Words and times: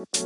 Hello, 0.00 0.16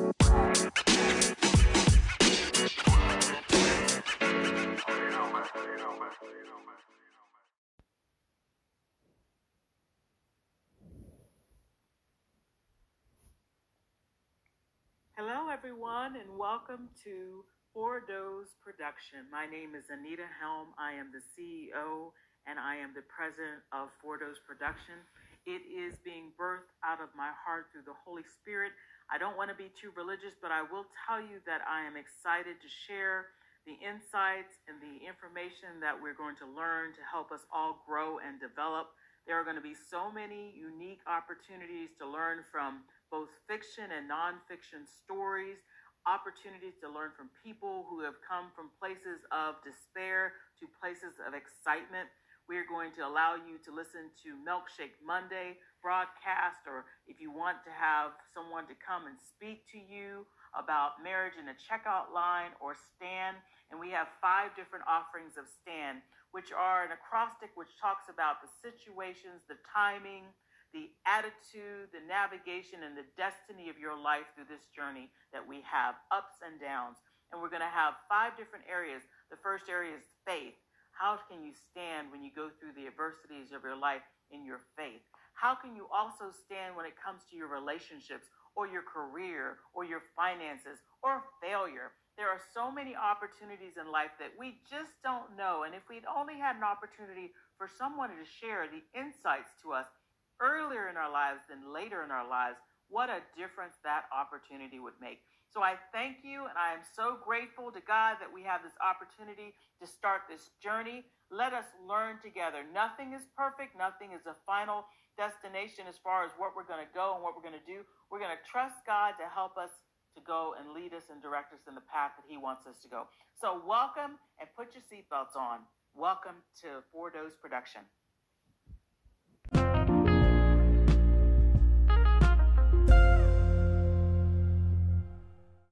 everyone, 15.50 16.14
and 16.14 16.38
welcome 16.38 16.88
to 17.02 17.45
Does 17.75 18.54
Production. 18.62 19.27
My 19.32 19.46
name 19.46 19.75
is 19.75 19.91
Anita 19.91 20.22
Helm. 20.41 20.68
I 20.79 20.93
am 20.93 21.11
the 21.11 21.18
CEO 21.34 22.12
and 22.46 22.61
I 22.61 22.77
am 22.77 22.95
the 22.95 23.02
president 23.11 23.66
of 23.72 23.88
Does 24.04 24.38
Production. 24.46 25.02
It 25.45 25.61
is 25.69 26.01
being 26.01 26.33
birthed 26.41 26.73
out 26.81 27.05
of 27.05 27.13
my 27.13 27.29
heart 27.37 27.69
through 27.69 27.85
the 27.85 27.97
Holy 28.05 28.25
Spirit. 28.25 28.73
I 29.13 29.21
don't 29.21 29.37
want 29.37 29.53
to 29.53 29.59
be 29.59 29.69
too 29.77 29.93
religious, 29.93 30.33
but 30.41 30.49
I 30.49 30.65
will 30.65 30.89
tell 31.05 31.21
you 31.21 31.45
that 31.45 31.61
I 31.69 31.85
am 31.85 32.01
excited 32.01 32.57
to 32.65 32.69
share 32.69 33.37
the 33.69 33.77
insights 33.80 34.57
and 34.69 34.80
the 34.80 35.05
information 35.05 35.80
that 35.85 35.93
we're 35.93 36.16
going 36.16 36.37
to 36.41 36.49
learn 36.49 36.97
to 36.97 37.02
help 37.05 37.29
us 37.33 37.45
all 37.52 37.85
grow 37.85 38.21
and 38.25 38.41
develop. 38.41 38.97
There 39.29 39.37
are 39.37 39.45
going 39.45 39.61
to 39.61 39.65
be 39.65 39.77
so 39.77 40.12
many 40.12 40.52
unique 40.57 41.01
opportunities 41.05 41.93
to 42.01 42.05
learn 42.09 42.45
from 42.49 42.85
both 43.13 43.29
fiction 43.49 43.88
and 43.93 44.09
nonfiction 44.09 44.85
stories, 44.85 45.61
opportunities 46.05 46.77
to 46.85 46.88
learn 46.93 47.13
from 47.16 47.33
people 47.41 47.88
who 47.88 48.05
have 48.05 48.21
come 48.21 48.52
from 48.52 48.69
places 48.77 49.24
of 49.33 49.57
despair 49.65 50.37
to 50.61 50.69
places 50.77 51.16
of 51.24 51.33
excitement. 51.33 52.09
We're 52.45 52.69
going 52.69 52.93
to 53.01 53.09
allow 53.09 53.41
you 53.41 53.57
to 53.65 53.73
listen 53.73 54.12
to 54.21 54.37
Milkshake 54.37 55.01
Monday 55.01 55.57
broadcast, 55.80 56.69
or 56.69 56.85
if 57.09 57.16
you 57.16 57.33
want 57.33 57.65
to 57.65 57.73
have 57.73 58.12
someone 58.37 58.69
to 58.69 58.77
come 58.77 59.09
and 59.09 59.16
speak 59.16 59.65
to 59.73 59.80
you 59.80 60.29
about 60.52 61.01
marriage 61.01 61.41
in 61.41 61.49
a 61.49 61.57
checkout 61.57 62.12
line 62.12 62.52
or 62.61 62.77
stand. 62.77 63.41
And 63.73 63.80
we 63.80 63.88
have 63.96 64.12
five 64.20 64.52
different 64.52 64.84
offerings 64.84 65.41
of 65.41 65.48
stand, 65.48 66.05
which 66.36 66.52
are 66.52 66.84
an 66.84 66.92
acrostic 66.92 67.48
which 67.56 67.72
talks 67.80 68.12
about 68.12 68.44
the 68.44 68.52
situations, 68.61 69.48
the 69.48 69.56
timing, 69.64 70.28
the 70.77 70.92
attitude, 71.08 71.88
the 71.96 72.05
navigation, 72.05 72.84
and 72.84 72.92
the 72.92 73.08
destiny 73.16 73.72
of 73.72 73.80
your 73.80 73.96
life 73.96 74.28
through 74.36 74.52
this 74.52 74.68
journey 74.68 75.08
that 75.33 75.40
we 75.40 75.64
have, 75.64 75.96
ups 76.12 76.44
and 76.44 76.61
downs. 76.61 77.00
And 77.33 77.40
we're 77.40 77.52
going 77.52 77.64
to 77.64 77.72
have 77.72 77.96
five 78.05 78.36
different 78.36 78.68
areas. 78.68 79.00
The 79.33 79.40
first 79.40 79.72
area 79.72 79.96
is 79.96 80.05
faith. 80.28 80.61
How 80.94 81.18
can 81.26 81.42
you 81.42 81.52
stand 81.52 82.14
when 82.14 82.22
you 82.22 82.30
go 82.30 82.48
through 82.54 82.78
the 82.78 82.86
adversities 82.86 83.50
of 83.50 83.66
your 83.66 83.76
life 83.76 84.06
in 84.30 84.46
your 84.46 84.62
faith? 84.78 85.02
How 85.34 85.54
can 85.54 85.74
you 85.74 85.90
also 85.90 86.30
stand 86.30 86.78
when 86.78 86.86
it 86.86 86.94
comes 86.94 87.26
to 87.30 87.36
your 87.36 87.50
relationships 87.50 88.30
or 88.54 88.70
your 88.70 88.86
career 88.86 89.58
or 89.74 89.82
your 89.82 90.06
finances 90.14 90.78
or 91.02 91.26
failure? 91.42 91.90
There 92.14 92.30
are 92.30 92.38
so 92.54 92.70
many 92.70 92.94
opportunities 92.94 93.74
in 93.74 93.90
life 93.90 94.14
that 94.22 94.30
we 94.38 94.62
just 94.70 94.94
don't 95.02 95.34
know. 95.34 95.66
And 95.66 95.74
if 95.74 95.82
we'd 95.90 96.06
only 96.06 96.38
had 96.38 96.54
an 96.54 96.62
opportunity 96.62 97.34
for 97.58 97.66
someone 97.66 98.14
to 98.14 98.22
share 98.22 98.70
the 98.70 98.86
insights 98.94 99.50
to 99.66 99.74
us 99.74 99.90
earlier 100.38 100.86
in 100.86 100.94
our 100.94 101.10
lives 101.10 101.42
than 101.50 101.74
later 101.74 102.06
in 102.06 102.14
our 102.14 102.26
lives, 102.26 102.62
what 102.88 103.10
a 103.10 103.24
difference 103.36 103.74
that 103.84 104.04
opportunity 104.12 104.78
would 104.78 104.96
make. 105.00 105.20
So 105.52 105.62
I 105.62 105.78
thank 105.94 106.27
you, 106.27 106.50
and 106.50 106.58
I 106.58 106.74
am 106.74 106.82
so 106.82 107.14
grateful 107.22 107.70
to 107.70 107.78
God 107.78 108.18
that 108.18 108.27
we 108.27 108.42
have 108.42 108.66
this 108.66 108.74
opportunity 108.82 109.54
to 109.78 109.86
start 109.86 110.27
this 110.27 110.50
journey. 110.58 111.06
Let 111.30 111.55
us 111.55 111.66
learn 111.78 112.18
together. 112.18 112.66
Nothing 112.66 113.14
is 113.14 113.22
perfect, 113.38 113.78
nothing 113.78 114.10
is 114.10 114.27
a 114.27 114.34
final 114.42 114.82
destination 115.14 115.86
as 115.86 115.94
far 116.02 116.27
as 116.27 116.34
what 116.36 116.58
we're 116.58 116.66
going 116.66 116.82
to 116.82 116.90
go 116.90 117.14
and 117.14 117.22
what 117.22 117.38
we're 117.38 117.46
going 117.46 117.58
to 117.58 117.70
do. 117.70 117.86
We're 118.10 118.18
going 118.18 118.34
to 118.34 118.44
trust 118.46 118.82
God 118.82 119.14
to 119.22 119.30
help 119.30 119.55
us 119.55 119.70
to 120.18 120.20
go 120.22 120.55
and 120.58 120.74
lead 120.74 120.94
us 120.94 121.10
and 121.10 121.22
direct 121.22 121.55
us 121.55 121.66
in 121.66 121.74
the 121.74 121.86
path 121.86 122.18
that 122.18 122.27
He 122.27 122.34
wants 122.34 122.66
us 122.66 122.78
to 122.82 122.88
go. 122.90 123.06
So, 123.38 123.62
welcome 123.66 124.18
and 124.38 124.50
put 124.58 124.74
your 124.74 124.82
seatbelts 124.86 125.38
on. 125.38 125.66
Welcome 125.94 126.42
to 126.62 126.82
Four 126.90 127.11
Dose 127.11 127.34
Production. 127.39 127.83